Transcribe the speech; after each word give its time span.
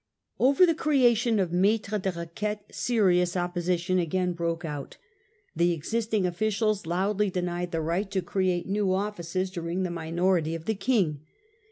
Over 0.39 0.65
the 0.65 0.73
creation 0.73 1.37
of 1.39 1.51
?naitres 1.51 2.01
de 2.01 2.11
requites 2.11 2.75
serious 2.75 3.35
op 3.37 3.53
position 3.53 3.99
again 3.99 4.33
broke 4.33 4.65
out. 4.65 4.97
The 5.55 5.73
existing 5.73 6.25
officials 6.25 6.87
loudly 6.87 7.29
denied 7.29 7.71
the 7.71 7.81
right 7.81 8.09
to 8.09 8.23
create 8.23 8.65
new 8.67 8.91
offices 8.91 9.51
during 9.51 9.83
the 9.83 9.91
minority 9.91 10.55
of 10.55 10.65
the 10.65 10.73
King. 10.73 11.21